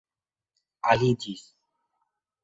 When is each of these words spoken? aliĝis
aliĝis 0.93 1.43